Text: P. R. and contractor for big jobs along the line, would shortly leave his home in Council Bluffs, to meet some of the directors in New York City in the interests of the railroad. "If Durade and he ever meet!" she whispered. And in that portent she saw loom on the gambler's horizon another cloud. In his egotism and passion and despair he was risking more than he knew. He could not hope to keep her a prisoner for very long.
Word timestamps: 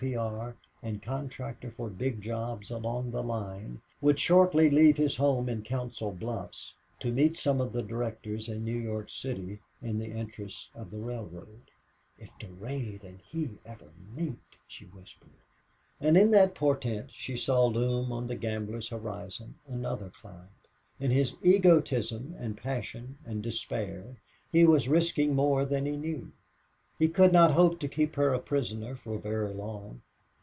P. 0.09 0.15
R. 0.15 0.55
and 0.81 0.99
contractor 0.99 1.69
for 1.69 1.87
big 1.87 2.23
jobs 2.23 2.71
along 2.71 3.11
the 3.11 3.21
line, 3.21 3.79
would 4.01 4.19
shortly 4.19 4.67
leave 4.67 4.97
his 4.97 5.17
home 5.17 5.47
in 5.47 5.61
Council 5.61 6.11
Bluffs, 6.11 6.73
to 7.01 7.11
meet 7.11 7.37
some 7.37 7.61
of 7.61 7.71
the 7.71 7.83
directors 7.83 8.49
in 8.49 8.63
New 8.65 8.79
York 8.79 9.11
City 9.11 9.59
in 9.79 9.99
the 9.99 10.09
interests 10.11 10.71
of 10.73 10.89
the 10.89 10.97
railroad. 10.97 11.69
"If 12.17 12.31
Durade 12.39 13.03
and 13.03 13.19
he 13.29 13.59
ever 13.63 13.91
meet!" 14.15 14.57
she 14.67 14.85
whispered. 14.85 15.35
And 15.99 16.17
in 16.17 16.31
that 16.31 16.55
portent 16.55 17.11
she 17.11 17.37
saw 17.37 17.67
loom 17.67 18.11
on 18.11 18.25
the 18.25 18.33
gambler's 18.35 18.87
horizon 18.89 19.53
another 19.67 20.09
cloud. 20.09 20.49
In 20.99 21.11
his 21.11 21.35
egotism 21.43 22.33
and 22.39 22.57
passion 22.57 23.19
and 23.23 23.43
despair 23.43 24.15
he 24.51 24.65
was 24.65 24.89
risking 24.89 25.35
more 25.35 25.63
than 25.63 25.85
he 25.85 25.95
knew. 25.95 26.31
He 26.99 27.09
could 27.09 27.31
not 27.33 27.53
hope 27.53 27.79
to 27.79 27.87
keep 27.87 28.13
her 28.13 28.31
a 28.31 28.37
prisoner 28.37 28.95
for 28.95 29.17
very 29.17 29.55
long. 29.55 30.03